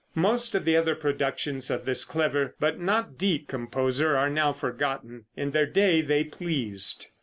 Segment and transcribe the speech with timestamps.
[0.15, 5.25] Most of the other productions of this clever, but not deep, composer, are now forgotten.
[5.37, 7.09] In their day they pleased.